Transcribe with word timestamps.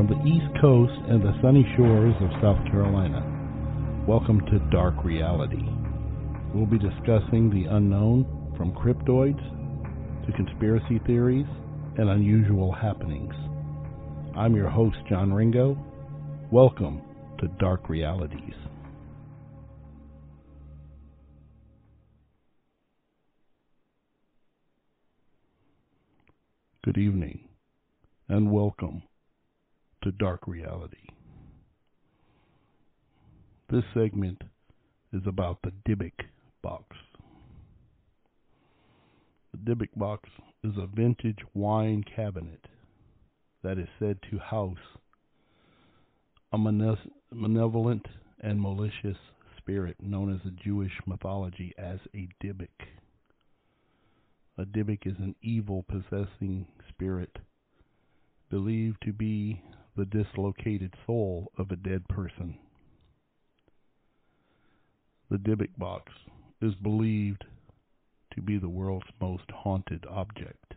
from 0.00 0.08
the 0.08 0.26
East 0.26 0.48
Coast 0.62 0.98
and 1.10 1.20
the 1.20 1.38
sunny 1.42 1.62
shores 1.76 2.14
of 2.22 2.30
South 2.40 2.64
Carolina. 2.70 3.20
Welcome 4.08 4.40
to 4.46 4.58
Dark 4.70 5.04
Reality. 5.04 5.62
We'll 6.54 6.64
be 6.64 6.78
discussing 6.78 7.50
the 7.50 7.68
unknown 7.68 8.24
from 8.56 8.72
cryptids 8.72 9.36
to 10.24 10.32
conspiracy 10.32 11.02
theories 11.06 11.44
and 11.98 12.08
unusual 12.08 12.72
happenings. 12.72 13.34
I'm 14.34 14.56
your 14.56 14.70
host, 14.70 14.96
John 15.06 15.34
Ringo. 15.34 15.76
Welcome 16.50 17.02
to 17.38 17.48
Dark 17.58 17.90
Realities. 17.90 18.54
Good 26.86 26.96
evening 26.96 27.50
and 28.30 28.50
welcome 28.50 29.02
to 30.02 30.12
Dark 30.12 30.46
Reality. 30.46 30.96
This 33.70 33.84
segment 33.94 34.42
is 35.12 35.22
about 35.26 35.58
the 35.62 35.72
Dybbuk 35.88 36.12
box. 36.62 36.96
The 39.52 39.58
Dybbuk 39.58 39.90
box 39.96 40.28
is 40.64 40.72
a 40.76 40.86
vintage 40.86 41.38
wine 41.54 42.04
cabinet 42.16 42.66
that 43.62 43.78
is 43.78 43.88
said 43.98 44.18
to 44.30 44.38
house 44.38 44.78
a 46.52 46.58
malevolent 46.58 48.06
and 48.40 48.60
malicious 48.60 49.18
spirit 49.58 49.96
known 50.00 50.34
as 50.34 50.40
in 50.44 50.56
Jewish 50.64 50.92
mythology 51.06 51.72
as 51.78 51.98
a 52.14 52.28
Dybbuk. 52.42 52.68
A 54.58 54.64
Dybbuk 54.64 55.06
is 55.06 55.16
an 55.18 55.34
evil 55.42 55.84
possessing 55.88 56.66
spirit 56.88 57.36
believed 58.50 58.96
to 59.04 59.12
be 59.12 59.62
the 59.96 60.04
dislocated 60.04 60.94
soul 61.06 61.50
of 61.58 61.70
a 61.70 61.76
dead 61.76 62.06
person. 62.08 62.58
The 65.30 65.38
Dybbuk 65.38 65.76
box 65.78 66.12
is 66.60 66.74
believed 66.76 67.44
to 68.34 68.42
be 68.42 68.58
the 68.58 68.68
world's 68.68 69.06
most 69.20 69.50
haunted 69.50 70.04
object. 70.08 70.74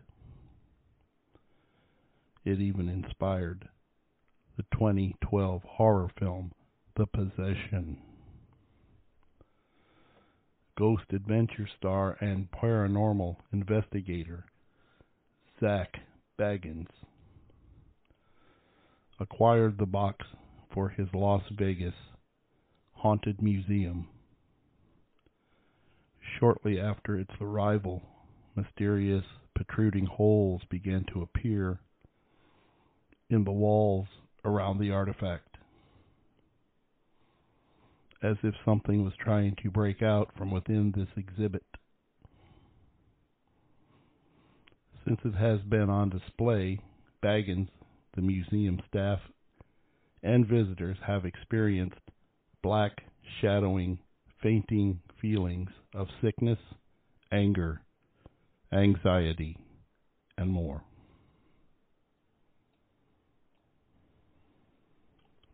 It 2.44 2.60
even 2.60 2.88
inspired 2.88 3.68
the 4.56 4.64
2012 4.72 5.62
horror 5.62 6.10
film 6.18 6.52
The 6.96 7.06
Possession. 7.06 7.98
Ghost 10.76 11.04
adventure 11.12 11.68
star 11.76 12.16
and 12.20 12.50
paranormal 12.50 13.36
investigator 13.52 14.44
Zach 15.60 16.00
Bagans 16.38 16.88
acquired 19.20 19.78
the 19.78 19.86
box 19.86 20.26
for 20.72 20.88
his 20.88 21.08
Las 21.14 21.42
Vegas 21.56 21.94
haunted 22.92 23.40
museum. 23.40 24.08
Shortly 26.40 26.80
after 26.80 27.18
its 27.18 27.30
arrival, 27.40 28.02
mysterious 28.56 29.24
protruding 29.54 30.06
holes 30.06 30.62
began 30.68 31.04
to 31.12 31.22
appear 31.22 31.80
in 33.30 33.44
the 33.44 33.52
walls 33.52 34.08
around 34.44 34.78
the 34.78 34.90
artifact, 34.90 35.56
as 38.22 38.36
if 38.42 38.54
something 38.64 39.04
was 39.04 39.14
trying 39.18 39.56
to 39.62 39.70
break 39.70 40.02
out 40.02 40.30
from 40.36 40.50
within 40.50 40.92
this 40.96 41.08
exhibit. 41.16 41.64
Since 45.06 45.20
it 45.24 45.34
has 45.34 45.60
been 45.60 45.90
on 45.90 46.10
display, 46.10 46.80
Bagans 47.22 47.68
the 48.14 48.22
museum 48.22 48.80
staff 48.88 49.18
and 50.22 50.46
visitors 50.46 50.96
have 51.06 51.24
experienced 51.24 51.98
black, 52.62 52.92
shadowing, 53.40 53.98
fainting 54.42 55.00
feelings 55.20 55.70
of 55.94 56.06
sickness, 56.22 56.58
anger, 57.32 57.82
anxiety, 58.72 59.56
and 60.38 60.50
more. 60.50 60.82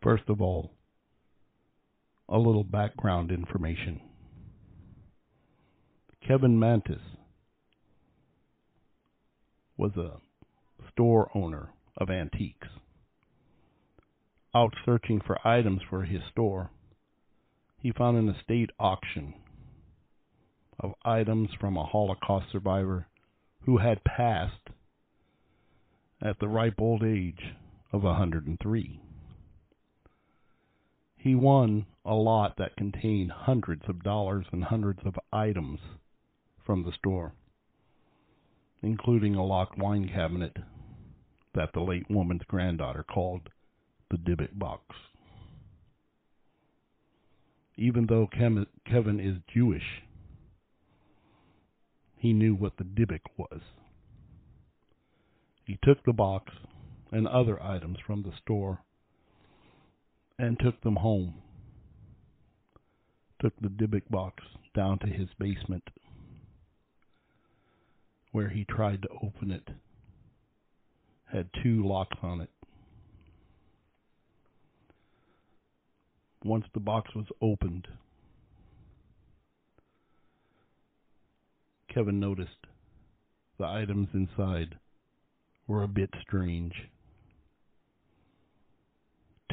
First 0.01 0.23
of 0.29 0.41
all, 0.41 0.71
a 2.29 2.37
little 2.37 2.63
background 2.63 3.31
information. 3.31 3.99
Kevin 6.25 6.57
Mannis 6.57 7.01
was 9.77 9.91
a 9.97 10.13
store 10.91 11.29
owner 11.35 11.69
of 11.97 12.09
antiques. 12.09 12.67
Out 14.53 14.73
searching 14.85 15.21
for 15.25 15.45
items 15.47 15.81
for 15.89 16.03
his 16.03 16.21
store, 16.31 16.71
he 17.77 17.91
found 17.91 18.17
an 18.17 18.29
estate 18.29 18.69
auction 18.79 19.33
of 20.79 20.93
items 21.05 21.49
from 21.59 21.77
a 21.77 21.85
Holocaust 21.85 22.47
survivor 22.51 23.07
who 23.61 23.77
had 23.77 24.03
passed 24.03 24.69
at 26.21 26.39
the 26.39 26.47
ripe 26.47 26.79
old 26.79 27.03
age 27.03 27.53
of 27.91 28.03
103. 28.03 29.01
He 31.17 31.35
won 31.35 31.85
a 32.03 32.15
lot 32.15 32.57
that 32.57 32.75
contained 32.75 33.31
hundreds 33.31 33.83
of 33.87 34.03
dollars 34.03 34.45
and 34.51 34.63
hundreds 34.63 35.01
of 35.05 35.15
items 35.31 35.79
from 36.65 36.83
the 36.83 36.91
store, 36.91 37.33
including 38.81 39.35
a 39.35 39.45
locked 39.45 39.77
wine 39.77 40.09
cabinet 40.09 40.57
that 41.53 41.69
the 41.73 41.81
late 41.81 42.09
woman's 42.09 42.43
granddaughter 42.47 43.03
called 43.03 43.49
the 44.09 44.17
Dybbuk 44.17 44.57
box. 44.57 44.83
Even 47.77 48.05
though 48.07 48.27
Kevin 48.27 49.19
is 49.19 49.37
Jewish, 49.53 50.03
he 52.17 52.33
knew 52.33 52.53
what 52.53 52.77
the 52.77 52.83
Dybbuk 52.83 53.21
was. 53.37 53.61
He 55.65 55.79
took 55.83 56.03
the 56.03 56.13
box 56.13 56.53
and 57.11 57.27
other 57.27 57.61
items 57.61 57.97
from 58.05 58.23
the 58.23 58.33
store 58.43 58.79
and 60.37 60.59
took 60.59 60.81
them 60.81 60.97
home. 60.97 61.35
Took 63.41 63.53
the 63.59 63.69
Dybbuk 63.69 64.09
box 64.09 64.43
down 64.75 64.99
to 64.99 65.07
his 65.07 65.29
basement 65.39 65.89
where 68.31 68.49
he 68.49 68.63
tried 68.65 69.01
to 69.01 69.09
open 69.23 69.51
it 69.51 69.67
had 71.31 71.49
two 71.63 71.85
locks 71.87 72.17
on 72.21 72.41
it. 72.41 72.49
Once 76.43 76.65
the 76.73 76.79
box 76.79 77.13
was 77.15 77.27
opened, 77.41 77.87
Kevin 81.93 82.19
noticed 82.19 82.67
the 83.59 83.65
items 83.65 84.07
inside 84.13 84.75
were 85.67 85.83
a 85.83 85.87
bit 85.87 86.09
strange. 86.21 86.73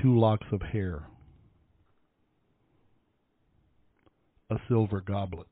Two 0.03 0.19
locks 0.19 0.47
of 0.53 0.63
hair, 0.63 1.03
a 4.51 4.57
silver 4.69 5.01
goblet, 5.01 5.49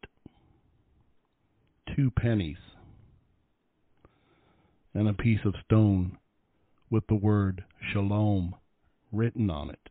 two 1.94 2.10
pennies, 2.12 2.56
and 4.96 5.08
a 5.10 5.12
piece 5.12 5.40
of 5.44 5.54
stone 5.62 6.16
with 6.88 7.06
the 7.06 7.14
word 7.14 7.62
Shalom 7.92 8.54
written 9.12 9.50
on 9.50 9.68
it. 9.68 9.90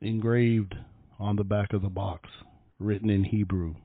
Engraved 0.00 0.74
on 1.20 1.36
the 1.36 1.44
back 1.44 1.72
of 1.72 1.82
the 1.82 1.88
box, 1.88 2.28
written 2.80 3.10
in 3.10 3.22
Hebrew, 3.22 3.76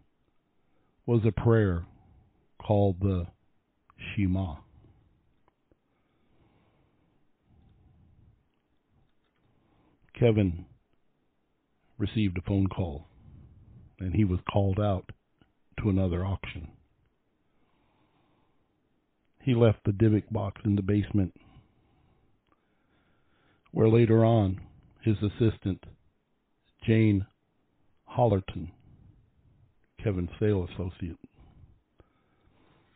was 1.06 1.22
a 1.24 1.32
prayer 1.32 1.86
called 2.60 3.00
the 3.00 3.28
Shema. 4.16 4.56
Kevin 10.20 10.66
received 12.00 12.40
a 12.40 12.42
phone 12.42 12.66
call 12.66 13.06
and 14.00 14.16
he 14.16 14.26
was 14.26 14.40
called 14.52 14.80
out 14.80 15.12
to 15.80 15.90
another 15.90 16.26
auction. 16.26 16.70
He 19.44 19.54
left 19.56 19.80
the 19.86 19.92
Dybbuk 19.92 20.30
box 20.32 20.62
in 20.66 20.76
the 20.76 20.82
basement, 20.82 21.34
where 23.72 23.88
later 23.88 24.26
on 24.26 24.60
his 25.02 25.16
assistant, 25.18 25.86
Jane 26.86 27.26
Hollerton, 28.06 28.72
Kevin's 30.04 30.30
sale 30.40 30.68
associate, 30.74 31.18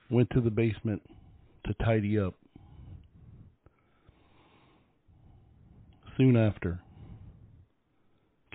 went 0.09 0.29
to 0.31 0.41
the 0.41 0.51
basement 0.51 1.01
to 1.65 1.73
tidy 1.85 2.19
up. 2.19 2.33
Soon 6.17 6.35
after, 6.35 6.81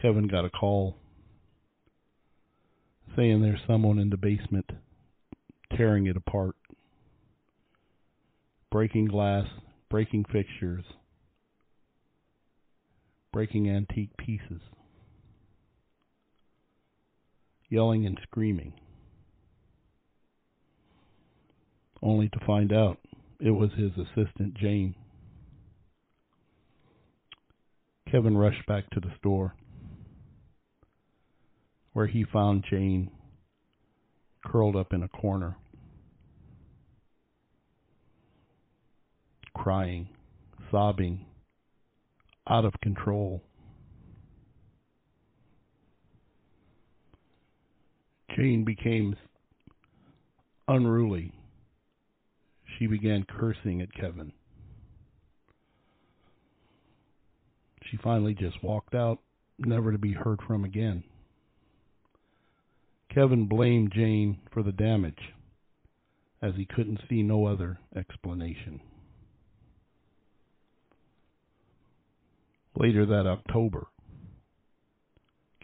Kevin 0.01 0.29
got 0.29 0.45
a 0.45 0.51
call 0.51 0.97
saying 3.17 3.41
there's 3.41 3.61
someone 3.67 3.99
in 3.99 4.11
the 4.11 4.17
basement 4.17 4.71
tearing 5.75 6.07
it 6.07 6.17
apart 6.17 6.55
breaking 8.77 9.07
glass, 9.07 9.47
breaking 9.89 10.23
fixtures, 10.31 10.85
breaking 13.33 13.71
antique 13.71 14.15
pieces, 14.19 14.61
yelling 17.71 18.05
and 18.05 18.21
screaming, 18.25 18.75
only 22.03 22.29
to 22.29 22.39
find 22.47 22.71
out 22.71 22.99
it 23.41 23.51
was 23.51 23.71
his 23.79 23.93
assistant, 23.93 24.53
Jane. 24.53 24.95
Kevin 28.11 28.37
rushed 28.37 28.67
back 28.67 28.91
to 28.91 29.01
the 29.01 29.11
store, 29.17 29.55
where 31.95 32.07
he 32.07 32.27
found 32.31 32.63
Jane 32.69 33.11
curled 34.45 34.77
up 34.77 34.93
in 34.93 35.03
a 35.03 35.09
corner, 35.09 35.57
crying, 39.57 40.09
sobbing, 40.71 41.25
out 42.49 42.65
of 42.65 42.73
control. 42.83 43.43
Jane 48.37 48.65
became 48.65 49.17
unruly. 50.69 51.33
She 52.79 52.87
began 52.87 53.25
cursing 53.25 53.81
at 53.81 53.95
Kevin. 53.95 54.33
She 57.91 57.97
finally 57.97 58.35
just 58.35 58.63
walked 58.63 58.95
out, 58.95 59.21
never 59.59 59.91
to 59.91 59.99
be 59.99 60.13
heard 60.13 60.41
from 60.47 60.65
again. 60.65 61.03
Kevin 63.15 63.47
blamed 63.47 63.93
Jane 63.95 64.39
for 64.53 64.63
the 64.63 64.73
damage, 64.73 65.33
as 66.43 66.53
he 66.57 66.67
couldn't 66.67 67.01
see 67.09 67.23
no 67.23 67.47
other 67.47 67.79
explanation. 67.97 68.81
Later 72.79 73.07
that 73.07 73.27
October, 73.27 73.87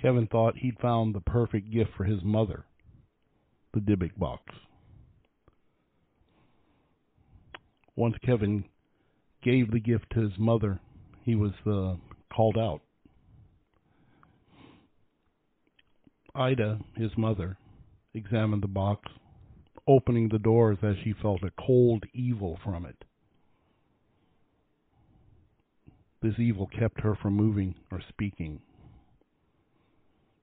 Kevin 0.01 0.27
thought 0.27 0.57
he'd 0.57 0.79
found 0.81 1.15
the 1.15 1.21
perfect 1.21 1.71
gift 1.71 1.91
for 1.95 2.05
his 2.05 2.23
mother, 2.25 2.65
the 3.75 3.81
Dybbuk 3.81 4.17
box. 4.17 4.43
Once 7.95 8.17
Kevin 8.25 8.65
gave 9.43 9.71
the 9.71 9.79
gift 9.79 10.07
to 10.15 10.21
his 10.21 10.39
mother, 10.39 10.81
he 11.23 11.35
was 11.35 11.53
uh, 11.67 11.97
called 12.35 12.57
out. 12.57 12.81
Ida, 16.35 16.79
his 16.97 17.11
mother, 17.19 17.59
examined 18.15 18.63
the 18.63 18.69
box, 18.69 19.13
opening 19.87 20.31
the 20.31 20.39
doors 20.39 20.79
as 20.83 20.97
she 21.05 21.13
felt 21.21 21.43
a 21.43 21.53
cold 21.61 22.05
evil 22.15 22.59
from 22.65 22.87
it. 22.87 23.05
This 26.23 26.39
evil 26.39 26.69
kept 26.69 27.01
her 27.01 27.17
from 27.17 27.35
moving 27.35 27.75
or 27.91 28.01
speaking. 28.09 28.61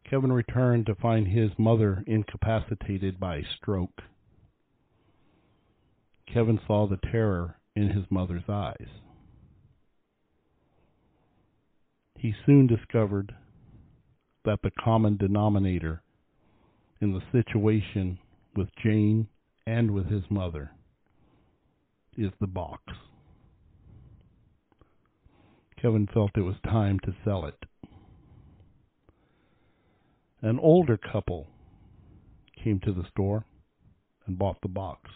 Kevin 0.10 0.34
returned 0.34 0.86
to 0.88 0.96
find 0.96 1.28
his 1.28 1.52
mother 1.58 2.04
incapacitated 2.06 3.20
by 3.20 3.38
a 3.38 3.44
stroke. 3.58 4.02
Kevin 6.32 6.60
saw 6.68 6.88
the 6.88 7.00
terror 7.12 7.58
in 7.76 7.90
his 7.90 8.06
mother's 8.10 8.48
eyes. 8.50 8.88
He 12.18 12.34
soon 12.46 12.68
discovered 12.68 13.34
that 14.44 14.60
the 14.62 14.72
common 14.72 15.16
denominator 15.16 16.02
in 17.00 17.14
the 17.14 17.22
situation 17.32 18.20
with 18.56 18.68
Jane 18.84 19.28
and 19.66 19.92
with 19.92 20.08
his 20.08 20.24
mother 20.30 20.72
is 22.18 22.32
the 22.42 22.48
box. 22.48 22.84
Kevin 25.82 26.08
felt 26.08 26.32
it 26.36 26.42
was 26.42 26.56
time 26.64 27.00
to 27.00 27.16
sell 27.24 27.46
it. 27.46 27.66
An 30.42 30.60
older 30.60 30.98
couple 30.98 31.48
came 32.64 32.80
to 32.82 32.92
the 32.92 33.08
store 33.10 33.46
and 34.26 34.38
bought 34.38 34.62
the 34.62 34.68
box, 34.68 35.10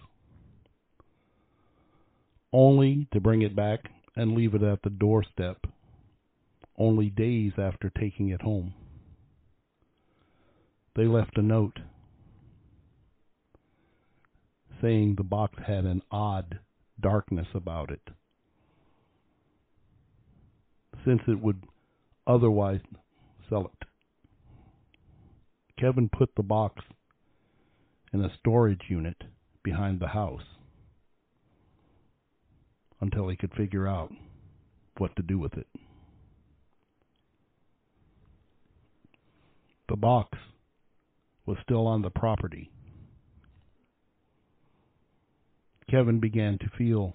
only 2.52 3.08
to 3.12 3.20
bring 3.20 3.42
it 3.42 3.56
back 3.56 3.90
and 4.16 4.36
leave 4.36 4.54
it 4.54 4.64
at 4.64 4.82
the 4.84 4.90
doorstep 4.90 5.66
only 6.78 7.10
days 7.10 7.54
after 7.58 7.90
taking 7.90 8.30
it 8.30 8.42
home. 8.42 8.74
They 10.96 11.06
left 11.06 11.38
a 11.38 11.42
note 11.42 11.80
saying 14.82 15.16
the 15.16 15.24
box 15.24 15.58
had 15.66 15.86
an 15.86 16.02
odd 16.12 16.60
darkness 17.00 17.48
about 17.54 17.90
it, 17.92 18.02
since 21.06 21.22
it 21.28 21.42
would 21.42 21.64
otherwise 22.28 22.82
sell 23.50 23.66
it. 23.66 23.88
Kevin 25.80 26.10
put 26.10 26.30
the 26.36 26.44
box 26.44 26.84
in 28.14 28.24
a 28.24 28.34
storage 28.40 28.84
unit 28.90 29.18
behind 29.64 30.00
the 30.00 30.08
house 30.08 30.44
until 33.02 33.28
he 33.28 33.36
could 33.36 33.54
figure 33.54 33.88
out 33.88 34.12
what 34.98 35.16
to 35.16 35.22
do 35.24 35.40
with 35.40 35.54
it. 35.58 35.68
The 39.90 39.98
box 39.98 40.38
was 41.46 41.58
still 41.64 41.88
on 41.88 42.02
the 42.02 42.10
property. 42.10 42.72
Kevin 45.90 46.20
began 46.20 46.58
to 46.60 46.70
feel 46.78 47.14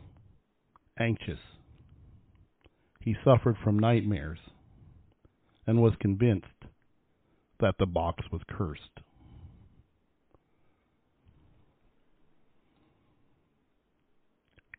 anxious. 0.99 1.39
He 3.09 3.17
suffered 3.25 3.57
from 3.65 3.79
nightmares 3.79 4.39
and 5.67 5.81
was 5.81 5.95
convinced 5.99 6.67
that 7.59 7.77
the 7.79 7.87
box 7.87 8.23
was 8.31 8.43
cursed. 8.47 8.83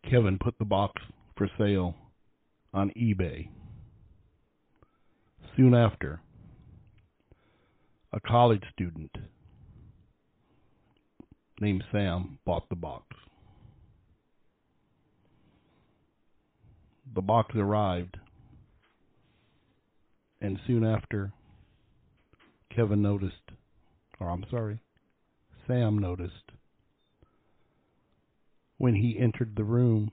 Kevin 0.07 0.37
put 0.37 0.59
the 0.59 0.65
box 0.65 1.01
for 1.35 1.49
sale 1.57 1.95
on 2.71 2.91
eBay. 2.91 3.49
Soon 5.57 5.73
after, 5.73 6.21
a 8.13 8.19
college 8.19 8.63
student 8.71 9.17
named 11.59 11.83
Sam 11.91 12.37
bought 12.45 12.69
the 12.69 12.75
box. 12.75 13.07
The 17.13 17.21
box 17.21 17.55
arrived, 17.55 18.17
and 20.41 20.59
soon 20.67 20.85
after, 20.85 21.33
Kevin 22.69 23.01
noticed, 23.01 23.51
or 24.19 24.29
I'm 24.29 24.45
sorry, 24.49 24.79
Sam 25.67 25.97
noticed, 25.97 26.51
when 28.77 28.95
he 28.95 29.17
entered 29.19 29.55
the 29.55 29.63
room, 29.63 30.11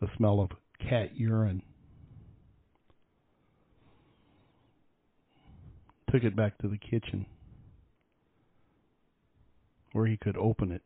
the 0.00 0.08
smell 0.16 0.40
of 0.40 0.50
cat 0.78 1.16
urine. 1.16 1.62
took 6.10 6.24
it 6.24 6.34
back 6.34 6.58
to 6.58 6.68
the 6.68 6.78
kitchen 6.78 7.26
where 9.92 10.06
he 10.06 10.16
could 10.16 10.36
open 10.36 10.72
it. 10.72 10.82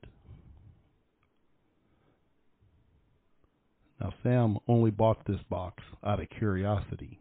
Now, 4.04 4.12
Sam 4.22 4.58
only 4.68 4.90
bought 4.90 5.24
this 5.24 5.40
box 5.48 5.82
out 6.04 6.20
of 6.20 6.28
curiosity. 6.28 7.18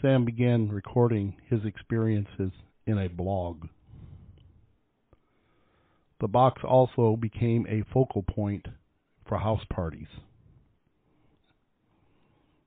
Sam 0.00 0.24
began 0.24 0.70
recording 0.70 1.36
his 1.50 1.62
experiences 1.66 2.52
in 2.86 2.96
a 2.96 3.10
blog. 3.10 3.66
The 6.22 6.26
box 6.26 6.62
also 6.64 7.16
became 7.16 7.66
a 7.68 7.84
focal 7.92 8.22
point 8.22 8.64
for 9.28 9.36
house 9.36 9.60
parties, 9.68 10.08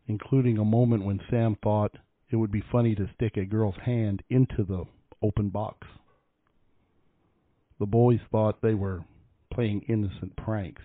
including 0.06 0.60
a 0.60 0.64
moment 0.64 1.06
when 1.06 1.22
Sam 1.32 1.58
thought 1.64 1.98
it 2.30 2.36
would 2.36 2.52
be 2.52 2.64
funny 2.72 2.94
to 2.94 3.10
stick 3.16 3.36
a 3.38 3.46
girl's 3.46 3.78
hand 3.84 4.22
into 4.30 4.64
the 4.64 4.84
open 5.24 5.50
box. 5.50 5.88
The 7.80 7.88
boys 7.88 8.20
thought 8.32 8.62
they 8.62 8.76
were 8.76 9.06
playing 9.52 9.86
innocent 9.90 10.36
pranks. 10.36 10.84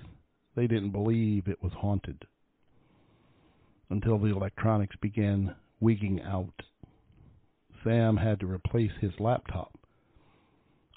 They 0.56 0.66
didn't 0.66 0.90
believe 0.90 1.46
it 1.46 1.62
was 1.62 1.72
haunted 1.74 2.24
until 3.90 4.18
the 4.18 4.34
electronics 4.34 4.96
began 4.96 5.54
wigging 5.80 6.22
out. 6.22 6.62
Sam 7.84 8.16
had 8.16 8.40
to 8.40 8.50
replace 8.50 8.90
his 9.00 9.12
laptop. 9.20 9.78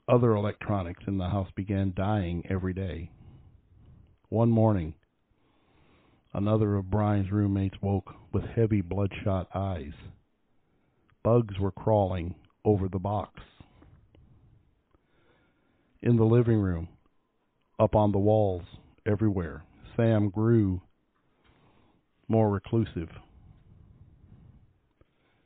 Other 0.07 0.33
electronics 0.33 1.03
in 1.05 1.17
the 1.17 1.27
house 1.27 1.49
began 1.55 1.93
dying 1.95 2.43
every 2.49 2.73
day. 2.73 3.11
One 4.29 4.49
morning, 4.49 4.95
another 6.33 6.77
of 6.77 6.89
Brian's 6.89 7.31
roommates 7.31 7.75
woke 7.81 8.15
with 8.31 8.45
heavy 8.45 8.81
bloodshot 8.81 9.49
eyes. 9.53 9.93
Bugs 11.21 11.59
were 11.59 11.71
crawling 11.71 12.33
over 12.63 12.87
the 12.87 12.97
box. 12.97 13.41
In 16.01 16.15
the 16.15 16.23
living 16.23 16.59
room, 16.59 16.87
up 17.77 17.93
on 17.93 18.13
the 18.13 18.19
walls, 18.19 18.63
everywhere, 19.09 19.63
Sam 19.95 20.29
grew 20.29 20.81
more 22.27 22.49
reclusive. 22.49 23.09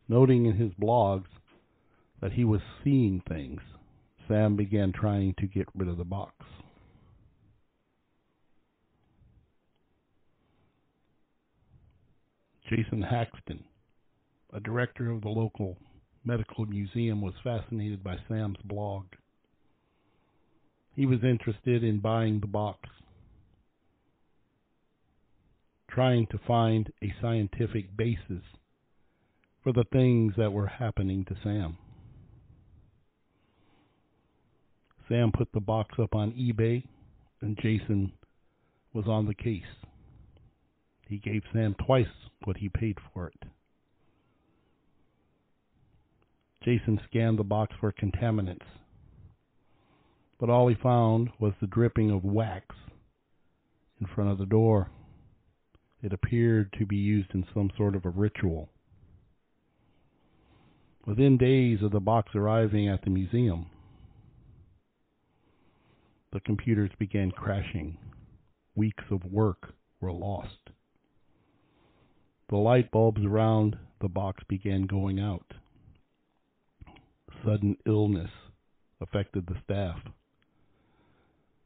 Noting 0.10 0.46
in 0.46 0.55
his 0.55 0.72
blogs 0.74 1.27
that 2.22 2.34
he 2.34 2.43
was 2.43 2.62
seeing 2.84 3.22
things, 3.27 3.62
Sam 4.27 4.55
began 4.55 4.91
trying 4.91 5.34
to 5.39 5.48
get 5.48 5.67
rid 5.75 5.88
of 5.88 5.98
the 5.98 6.03
box. 6.03 6.34
Jason 12.70 13.01
Haxton, 13.01 13.63
a 14.53 14.60
director 14.60 15.12
of 15.12 15.22
the 15.22 15.29
local 15.29 15.77
medical 16.25 16.65
museum, 16.65 17.22
was 17.22 17.34
fascinated 17.43 18.03
by 18.03 18.15
Sam's 18.27 18.58
blog. 18.65 19.05
He 20.96 21.05
was 21.05 21.20
interested 21.24 21.84
in 21.84 22.00
buying 22.00 22.39
the 22.39 22.48
box, 22.48 22.89
trying 25.93 26.25
to 26.27 26.39
find 26.47 26.91
a 27.03 27.13
scientific 27.21 27.95
basis 27.95 28.43
for 29.63 29.71
the 29.71 29.85
things 29.91 30.33
that 30.38 30.51
were 30.51 30.67
happening 30.67 31.23
to 31.25 31.35
Sam. 31.43 31.77
Sam 35.07 35.31
put 35.31 35.51
the 35.53 35.59
box 35.59 35.95
up 36.01 36.15
on 36.15 36.31
eBay, 36.31 36.83
and 37.41 37.57
Jason 37.62 38.13
was 38.93 39.05
on 39.07 39.27
the 39.27 39.33
case. 39.33 39.62
He 41.07 41.17
gave 41.17 41.43
Sam 41.53 41.75
twice 41.85 42.07
what 42.45 42.57
he 42.57 42.69
paid 42.69 42.97
for 43.13 43.27
it. 43.27 43.47
Jason 46.63 47.00
scanned 47.09 47.38
the 47.38 47.43
box 47.43 47.75
for 47.79 47.91
contaminants, 47.91 48.65
but 50.39 50.50
all 50.50 50.67
he 50.69 50.75
found 50.81 51.29
was 51.39 51.53
the 51.59 51.67
dripping 51.67 52.09
of 52.09 52.23
wax 52.23 52.75
in 54.00 54.07
front 54.07 54.31
of 54.31 54.38
the 54.38 54.45
door. 54.45 54.89
It 56.03 56.12
appeared 56.12 56.74
to 56.77 56.86
be 56.86 56.98
used 56.98 57.33
in 57.33 57.45
some 57.53 57.72
sort 57.77 57.95
of 57.95 58.03
a 58.03 58.10
ritual. 58.10 58.69
Within 61.05 61.38
days 61.38 61.81
of 61.81 61.91
the 61.91 62.01
box 62.01 62.36
arriving 62.36 62.89
at 62.89 63.03
the 63.03 63.10
museum, 63.10 63.67
the 66.33 66.41
computers 66.41 66.91
began 67.00 67.31
crashing. 67.31 67.98
Weeks 68.75 69.03
of 69.12 69.24
work 69.24 69.74
were 70.01 70.12
lost. 70.12 70.69
The 72.50 72.57
light 72.57 72.91
bulbs 72.91 73.24
around 73.24 73.77
the 74.01 74.10
box 74.10 74.43
began 74.50 74.88
going 74.88 75.22
out. 75.22 75.53
Sudden 77.45 77.77
illness 77.86 78.31
affected 79.00 79.48
the 79.48 79.60
staff. 79.63 80.00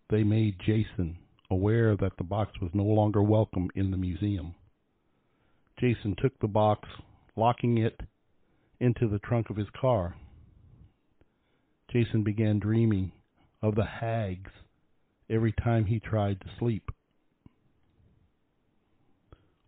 They 0.10 0.24
made 0.24 0.60
Jason 0.60 1.18
aware 1.50 1.96
that 1.96 2.14
the 2.18 2.24
box 2.24 2.52
was 2.62 2.72
no 2.74 2.84
longer 2.84 3.22
welcome 3.22 3.70
in 3.76 3.92
the 3.92 3.98
museum. 3.98 4.56
Jason 5.80 6.16
took 6.22 6.38
the 6.40 6.48
box, 6.48 6.88
locking 7.36 7.78
it 7.78 8.02
into 8.80 9.08
the 9.08 9.20
trunk 9.20 9.50
of 9.50 9.56
his 9.56 9.68
car. 9.80 10.16
Jason 11.92 12.24
began 12.24 12.60
dreaming 12.60 13.12
of 13.62 13.76
the 13.76 13.86
hags 13.86 14.52
every 15.30 15.54
time 15.54 15.86
he 15.86 16.00
tried 16.00 16.40
to 16.42 16.48
sleep. 16.60 16.90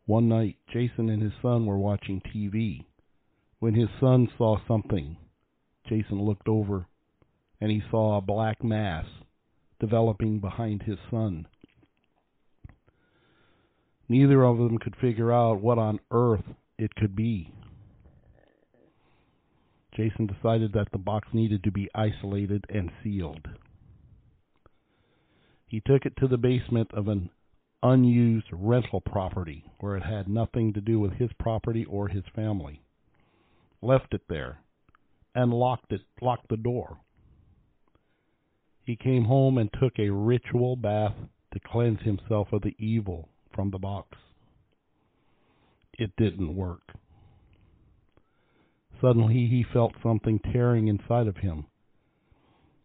One 0.06 0.28
night, 0.28 0.58
Jason 0.74 1.10
and 1.10 1.22
his 1.22 1.34
son 1.42 1.66
were 1.66 1.78
watching 1.78 2.22
TV. 2.22 2.86
When 3.60 3.76
his 3.76 3.90
son 4.00 4.28
saw 4.38 4.58
something, 4.68 5.18
Jason 5.88 6.22
looked 6.22 6.48
over 6.48 6.88
and 7.62 7.72
he 7.72 7.84
saw 7.92 8.18
a 8.18 8.22
black 8.22 8.64
mass 8.64 9.06
developing 9.80 10.40
behind 10.40 10.84
his 10.84 10.98
son. 11.12 11.46
Neither 14.10 14.44
of 14.44 14.58
them 14.58 14.80
could 14.80 14.96
figure 14.96 15.32
out 15.32 15.62
what 15.62 15.78
on 15.78 16.00
earth 16.10 16.44
it 16.80 16.96
could 16.96 17.16
be. 17.16 17.54
Jason 19.96 20.26
decided 20.26 20.74
that 20.74 20.92
the 20.92 20.98
box 20.98 21.28
needed 21.32 21.64
to 21.64 21.72
be 21.72 21.90
isolated 21.94 22.66
and 22.70 22.92
sealed. 23.04 23.48
He 25.68 25.82
took 25.82 26.06
it 26.06 26.16
to 26.18 26.28
the 26.28 26.38
basement 26.38 26.92
of 26.94 27.08
an 27.08 27.30
unused 27.84 28.48
rental 28.52 29.02
property 29.02 29.64
where 29.80 29.96
it 29.96 30.04
had 30.04 30.28
nothing 30.28 30.74
to 30.74 30.82
do 30.82 31.00
with 31.00 31.14
his 31.14 31.30
property 31.40 31.86
or 31.86 32.08
his 32.08 32.24
family. 32.36 32.82
Left 33.82 34.14
it 34.14 34.24
there 34.28 34.62
and 35.36 35.54
locked 35.54 35.92
it 35.94 36.02
locked 36.20 36.50
the 36.50 36.58
door. 36.58 36.98
He 38.84 38.96
came 38.96 39.26
home 39.26 39.60
and 39.60 39.70
took 39.72 40.00
a 40.00 40.10
ritual 40.10 40.76
bath 40.76 41.16
to 41.54 41.60
cleanse 41.60 42.02
himself 42.02 42.52
of 42.52 42.64
the 42.64 42.76
evil 42.80 43.30
from 43.60 43.72
the 43.72 43.78
box. 43.78 44.18
It 45.98 46.12
didn't 46.18 46.56
work. 46.56 46.94
Suddenly 49.02 49.48
he 49.48 49.66
felt 49.74 49.92
something 50.02 50.40
tearing 50.40 50.88
inside 50.88 51.28
of 51.28 51.36
him. 51.36 51.66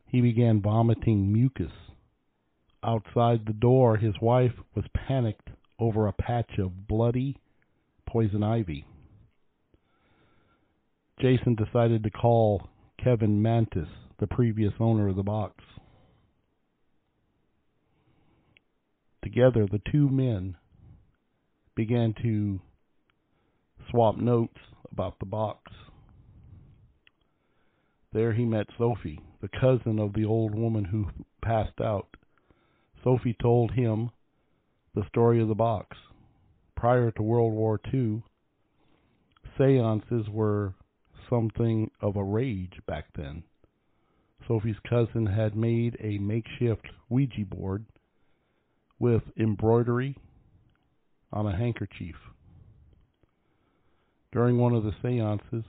He 0.04 0.20
began 0.20 0.60
vomiting 0.60 1.32
mucus 1.32 1.70
outside 2.84 3.46
the 3.46 3.52
door, 3.52 3.96
his 3.96 4.14
wife 4.20 4.52
was 4.74 4.84
panicked 4.94 5.48
over 5.78 6.08
a 6.08 6.12
patch 6.12 6.58
of 6.58 6.88
bloody 6.88 7.36
poison 8.06 8.42
ivy. 8.42 8.84
Jason 11.20 11.54
decided 11.54 12.02
to 12.02 12.10
call 12.10 12.68
Kevin 13.02 13.40
Mannis, 13.40 13.88
the 14.18 14.26
previous 14.26 14.72
owner 14.80 15.06
of 15.06 15.14
the 15.14 15.22
box. 15.22 15.54
Together, 19.22 19.66
the 19.70 19.80
two 19.90 20.08
men 20.08 20.56
began 21.76 22.14
to 22.22 22.60
swap 23.90 24.16
notes 24.16 24.58
about 24.92 25.18
the 25.18 25.26
box. 25.26 25.72
There 28.12 28.32
he 28.32 28.44
met 28.44 28.66
Sophie, 28.78 29.20
the 29.40 29.48
cousin 29.48 29.98
of 29.98 30.12
the 30.12 30.24
old 30.24 30.54
woman 30.54 30.84
who 30.84 31.06
passed 31.42 31.80
out 31.80 32.08
Sophie 33.04 33.36
told 33.40 33.72
him 33.72 34.10
the 34.94 35.06
story 35.08 35.40
of 35.42 35.48
the 35.48 35.54
box. 35.54 35.96
Prior 36.74 37.10
to 37.10 37.22
World 37.22 37.52
War 37.52 37.78
II, 37.92 38.22
seances 39.58 40.26
were 40.30 40.74
something 41.28 41.90
of 42.00 42.16
a 42.16 42.24
rage 42.24 42.80
back 42.86 43.04
then. 43.14 43.44
Sophie's 44.48 44.78
cousin 44.88 45.26
had 45.26 45.54
made 45.54 45.96
a 46.00 46.18
makeshift 46.18 46.86
Ouija 47.10 47.44
board 47.44 47.84
with 48.98 49.22
embroidery 49.36 50.16
on 51.34 51.46
a 51.46 51.54
handkerchief. 51.54 52.16
During 54.32 54.56
one 54.56 54.74
of 54.74 54.84
the 54.84 54.94
seances, 55.02 55.64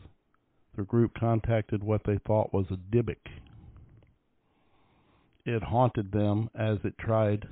the 0.78 0.84
group 0.84 1.12
contacted 1.20 1.84
what 1.84 2.02
they 2.06 2.20
thought 2.26 2.54
was 2.54 2.66
a 2.72 2.78
Dybbuk 2.96 3.18
it 5.46 5.62
haunted 5.62 6.12
them 6.12 6.50
as 6.56 6.80
it 6.84 6.98
tried 6.98 7.48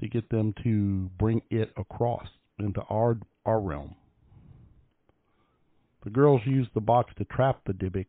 to 0.00 0.08
get 0.08 0.28
them 0.30 0.54
to 0.62 1.10
bring 1.18 1.42
it 1.50 1.70
across 1.76 2.26
into 2.58 2.80
our 2.88 3.18
our 3.44 3.60
realm. 3.60 3.94
The 6.04 6.10
girls 6.10 6.40
used 6.44 6.70
the 6.74 6.80
box 6.80 7.12
to 7.18 7.24
trap 7.24 7.60
the 7.66 7.72
Dybbuk 7.72 8.06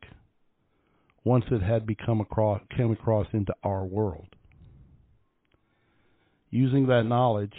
once 1.23 1.45
it 1.51 1.61
had 1.61 1.85
become 1.85 2.21
across 2.21 2.61
came 2.75 2.91
across 2.91 3.27
into 3.33 3.53
our 3.63 3.83
world. 3.83 4.27
Using 6.49 6.87
that 6.87 7.03
knowledge, 7.03 7.53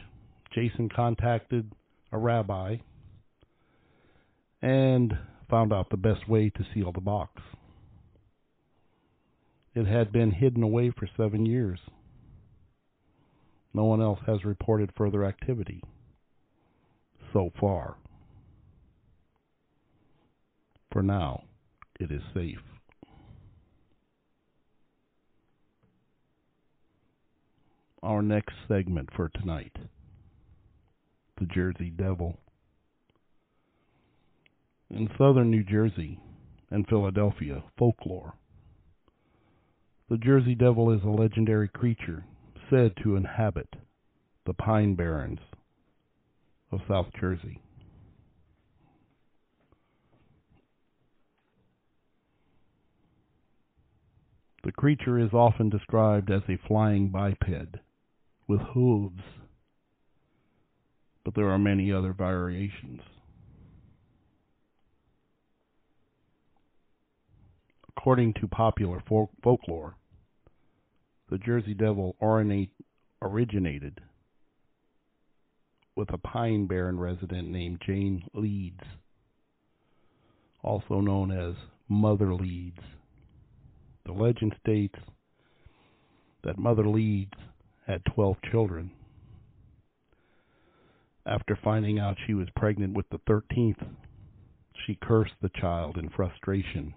Jason 0.52 0.88
contacted 0.88 1.73
a 2.12 2.19
rabbi 2.19 2.76
and 4.62 5.16
found 5.49 5.73
out 5.73 5.90
the 5.90 5.97
best 5.97 6.28
way 6.28 6.50
to 6.50 6.66
seal 6.75 6.92
the 6.92 7.00
box. 7.00 7.40
It 9.75 9.87
had 9.87 10.12
been 10.12 10.33
hidden 10.33 10.62
away 10.62 10.90
for 10.90 11.09
seven 11.16 11.47
years. 11.47 11.78
No 13.73 13.85
one 13.85 14.02
else 14.02 14.19
has 14.26 14.45
reported 14.45 14.90
further 14.97 15.25
activity 15.25 15.83
so 17.33 17.50
far. 17.61 17.97
For 20.92 21.02
now, 21.02 21.45
it 22.00 22.11
is 22.11 22.23
safe. 22.35 22.59
Our 28.02 28.23
next 28.23 28.54
segment 28.66 29.11
for 29.14 29.28
tonight 29.28 29.76
the 31.40 31.47
Jersey 31.47 31.90
Devil. 31.90 32.38
In 34.90 35.09
southern 35.16 35.50
New 35.50 35.64
Jersey 35.64 36.20
and 36.70 36.87
Philadelphia, 36.87 37.64
folklore 37.78 38.35
the 40.11 40.18
Jersey 40.18 40.56
Devil 40.56 40.90
is 40.90 41.04
a 41.04 41.09
legendary 41.09 41.68
creature 41.68 42.25
said 42.68 42.92
to 43.02 43.14
inhabit 43.14 43.68
the 44.44 44.52
pine 44.52 44.97
barrens 44.97 45.38
of 46.73 46.80
South 46.88 47.06
Jersey. 47.20 47.62
The 54.64 54.73
creature 54.73 55.18
is 55.18 55.32
often 55.32 55.70
described 55.70 56.28
as 56.28 56.42
a 56.49 56.59
flying 56.66 57.09
biped 57.09 57.44
with 58.49 58.61
hooves 58.75 59.23
but 61.30 61.40
there 61.40 61.50
are 61.50 61.58
many 61.58 61.92
other 61.92 62.12
variations. 62.12 63.00
According 67.88 68.34
to 68.40 68.49
popular 68.49 69.00
folk- 69.08 69.30
folklore, 69.40 69.94
the 71.30 71.38
Jersey 71.38 71.75
Devil 71.75 72.16
originated 72.20 74.00
with 75.94 76.12
a 76.12 76.18
Pine 76.18 76.66
Barren 76.66 76.99
resident 76.99 77.49
named 77.49 77.80
Jane 77.87 78.25
Leeds, 78.34 78.82
also 80.64 81.00
known 81.00 81.30
as 81.30 81.54
Mother 81.88 82.34
Leeds. 82.34 82.80
The 84.04 84.12
legend 84.12 84.56
states 84.60 84.99
that 86.42 86.58
Mother 86.58 86.88
Leeds 86.88 87.38
had 87.87 88.04
12 88.16 88.37
children. 88.50 88.90
After 91.27 91.55
finding 91.57 91.99
out 91.99 92.17
she 92.27 92.35
was 92.35 92.49
pregnant 92.57 92.95
with 92.95 93.09
the 93.11 93.19
13th, 93.21 93.87
she 94.87 94.95
cursed 94.95 95.35
the 95.41 95.50
child 95.50 95.99
in 95.99 96.09
frustration, 96.09 96.95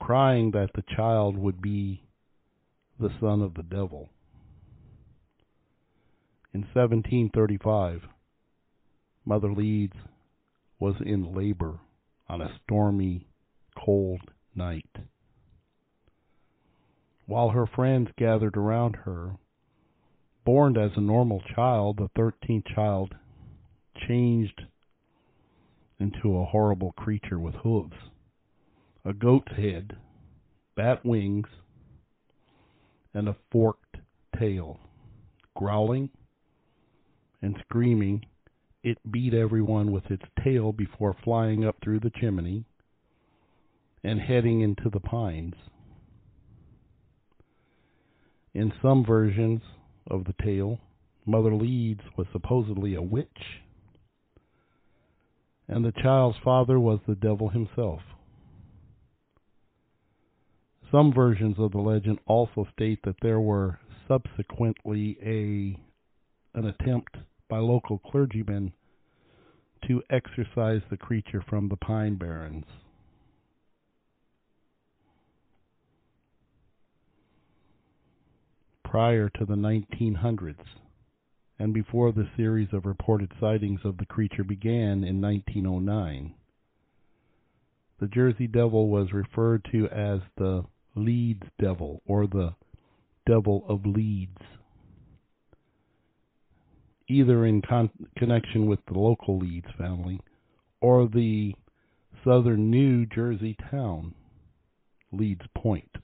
crying 0.00 0.50
that 0.52 0.70
the 0.74 0.84
child 0.96 1.36
would 1.36 1.60
be 1.60 2.02
the 2.98 3.12
son 3.20 3.42
of 3.42 3.54
the 3.54 3.62
devil. 3.62 4.10
In 6.54 6.62
1735, 6.62 8.02
Mother 9.24 9.52
Leeds 9.52 9.96
was 10.78 10.96
in 11.04 11.34
labor 11.34 11.78
on 12.28 12.40
a 12.40 12.58
stormy, 12.62 13.28
cold 13.76 14.20
night. 14.54 14.90
While 17.26 17.50
her 17.50 17.66
friends 17.66 18.10
gathered 18.16 18.56
around 18.56 18.96
her, 18.96 19.36
born 20.44 20.76
as 20.76 20.90
a 20.96 21.00
normal 21.00 21.42
child, 21.54 21.98
the 21.98 22.08
13th 22.20 22.66
child 22.74 23.14
changed 24.06 24.62
into 26.00 26.36
a 26.36 26.44
horrible 26.44 26.92
creature 26.92 27.38
with 27.38 27.54
hooves, 27.56 27.96
a 29.04 29.12
goat's 29.12 29.52
head, 29.56 29.96
bat 30.76 31.04
wings, 31.04 31.46
and 33.14 33.28
a 33.28 33.36
forked 33.50 33.96
tail. 34.38 34.80
Growling 35.54 36.08
and 37.42 37.56
screaming, 37.68 38.24
it 38.82 38.98
beat 39.10 39.34
everyone 39.34 39.92
with 39.92 40.10
its 40.10 40.24
tail 40.42 40.72
before 40.72 41.14
flying 41.22 41.64
up 41.64 41.76
through 41.82 42.00
the 42.00 42.10
chimney 42.10 42.64
and 44.02 44.20
heading 44.20 44.60
into 44.60 44.88
the 44.90 45.00
pines. 45.00 45.54
In 48.54 48.72
some 48.82 49.04
versions 49.04 49.60
of 50.08 50.24
the 50.24 50.34
tale, 50.42 50.80
Mother 51.26 51.54
Leeds 51.54 52.02
was 52.16 52.26
supposedly 52.32 52.94
a 52.94 53.02
witch, 53.02 53.60
and 55.68 55.84
the 55.84 55.92
child's 56.02 56.38
father 56.42 56.78
was 56.78 57.00
the 57.06 57.14
devil 57.14 57.48
himself. 57.48 58.00
Some 60.90 61.12
versions 61.12 61.56
of 61.58 61.72
the 61.72 61.78
legend 61.78 62.18
also 62.26 62.66
state 62.72 63.00
that 63.04 63.16
there 63.22 63.40
were 63.40 63.78
subsequently 64.08 65.16
a 65.22 65.78
an 66.58 66.66
attempt 66.66 67.16
by 67.48 67.58
local 67.58 67.98
clergymen 67.98 68.72
to 69.88 70.02
exorcise 70.10 70.82
the 70.90 70.96
creature 70.96 71.42
from 71.48 71.68
the 71.68 71.76
Pine 71.76 72.16
Barrens. 72.16 72.66
Prior 78.92 79.30
to 79.30 79.46
the 79.46 79.54
1900s 79.54 80.66
and 81.58 81.72
before 81.72 82.12
the 82.12 82.28
series 82.36 82.68
of 82.74 82.84
reported 82.84 83.32
sightings 83.40 83.80
of 83.84 83.96
the 83.96 84.04
creature 84.04 84.44
began 84.44 85.02
in 85.02 85.18
1909. 85.18 86.34
The 88.00 88.06
Jersey 88.08 88.46
Devil 88.46 88.90
was 88.90 89.14
referred 89.14 89.66
to 89.72 89.88
as 89.88 90.20
the 90.36 90.64
Leeds 90.94 91.46
Devil 91.58 92.02
or 92.04 92.26
the 92.26 92.54
Devil 93.26 93.64
of 93.66 93.86
Leeds, 93.86 94.42
either 97.08 97.46
in 97.46 97.62
con- 97.62 97.88
connection 98.18 98.66
with 98.66 98.80
the 98.92 98.98
local 98.98 99.38
Leeds 99.38 99.68
family 99.78 100.20
or 100.82 101.08
the 101.08 101.54
southern 102.22 102.70
New 102.70 103.06
Jersey 103.06 103.56
town, 103.70 104.14
Leeds 105.12 105.46
Point. 105.56 105.96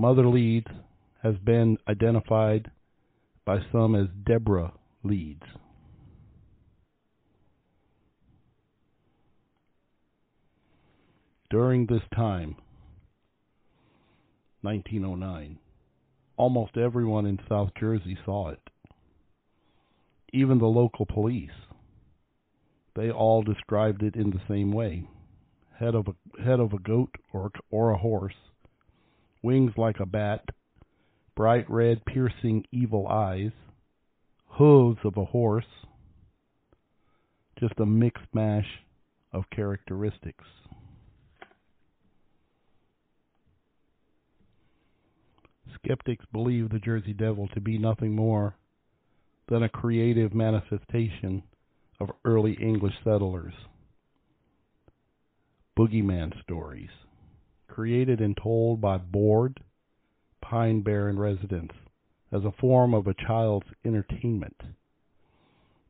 Mother 0.00 0.26
Leeds 0.26 0.70
has 1.22 1.36
been 1.44 1.76
identified 1.86 2.70
by 3.44 3.58
some 3.70 3.94
as 3.94 4.06
Deborah 4.24 4.72
Leeds. 5.04 5.42
During 11.50 11.84
this 11.84 12.00
time, 12.14 12.56
1909, 14.62 15.58
almost 16.38 16.78
everyone 16.78 17.26
in 17.26 17.38
South 17.46 17.68
Jersey 17.78 18.16
saw 18.24 18.48
it. 18.48 18.70
Even 20.32 20.56
the 20.60 20.64
local 20.64 21.04
police. 21.04 21.50
They 22.96 23.10
all 23.10 23.42
described 23.42 24.02
it 24.02 24.16
in 24.16 24.30
the 24.30 24.40
same 24.48 24.72
way. 24.72 25.06
Head 25.78 25.94
of 25.94 26.08
a 26.08 26.42
head 26.42 26.58
of 26.58 26.72
a 26.72 26.78
goat 26.78 27.10
or 27.34 27.50
or 27.70 27.90
a 27.90 27.98
horse 27.98 28.32
wings 29.42 29.72
like 29.76 30.00
a 30.00 30.06
bat, 30.06 30.44
bright 31.34 31.68
red, 31.70 32.04
piercing, 32.04 32.64
evil 32.72 33.06
eyes, 33.08 33.52
hooves 34.46 35.00
of 35.04 35.16
a 35.16 35.24
horse, 35.24 35.64
just 37.58 37.74
a 37.78 37.86
mixed 37.86 38.26
mash 38.32 38.66
of 39.32 39.44
characteristics. 39.54 40.44
Skeptics 45.82 46.24
believe 46.32 46.70
the 46.70 46.78
Jersey 46.78 47.12
Devil 47.12 47.48
to 47.54 47.60
be 47.60 47.78
nothing 47.78 48.14
more 48.14 48.54
than 49.48 49.62
a 49.62 49.68
creative 49.68 50.34
manifestation 50.34 51.42
of 51.98 52.10
early 52.24 52.52
English 52.54 52.94
settlers. 53.04 53.54
Boogeyman 55.78 56.38
stories 56.42 56.90
created 57.74 58.20
and 58.20 58.36
told 58.36 58.80
by 58.80 58.98
bored 58.98 59.60
Pine 60.42 60.82
Barren 60.82 61.18
residents 61.18 61.74
as 62.32 62.44
a 62.44 62.52
form 62.60 62.94
of 62.94 63.06
a 63.06 63.14
child's 63.14 63.66
entertainment, 63.84 64.56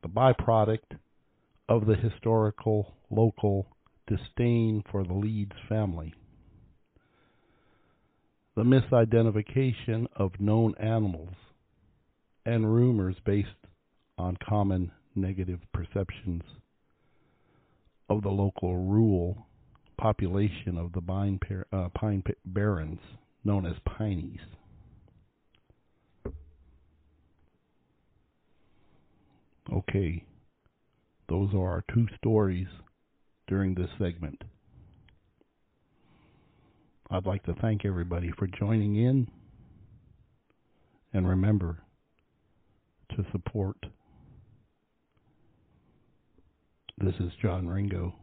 the 0.02 0.08
byproduct 0.08 0.98
of 1.68 1.86
the 1.86 1.94
historical 1.94 2.94
local 3.10 3.66
disdain 4.06 4.82
for 4.90 5.04
the 5.04 5.12
Leeds 5.12 5.56
family. 5.68 6.12
The 8.56 8.64
misidentification 8.64 10.06
of 10.16 10.40
known 10.40 10.74
animals 10.78 11.34
and 12.44 12.74
rumors 12.74 13.16
based 13.24 13.48
on 14.18 14.36
common 14.46 14.90
negative 15.14 15.60
perceptions 15.72 16.42
of 18.08 18.22
the 18.22 18.28
local 18.28 18.76
rule 18.76 19.46
population 20.00 20.78
of 20.78 20.92
the 20.92 21.00
pine, 21.00 21.38
uh, 21.72 21.88
pine 21.94 22.22
barrens 22.46 23.00
known 23.44 23.66
as 23.66 23.74
pineys. 23.84 24.40
Okay, 29.70 30.24
those 31.28 31.50
are 31.54 31.68
our 31.68 31.84
two 31.94 32.06
stories 32.16 32.66
during 33.46 33.74
this 33.74 33.90
segment. 33.98 34.42
I'd 37.10 37.26
like 37.26 37.42
to 37.44 37.54
thank 37.60 37.84
everybody 37.84 38.32
for 38.38 38.46
joining 38.46 38.96
in. 38.96 39.28
And 41.12 41.28
remember 41.28 41.78
to 43.16 43.26
support. 43.32 43.76
This 46.98 47.14
is 47.18 47.32
John 47.42 47.66
Ringo. 47.66 48.14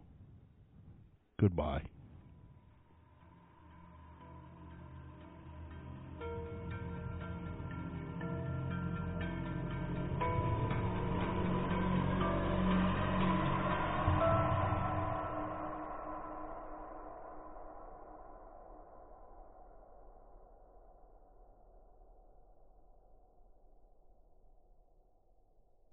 Goodbye. 1.39 1.83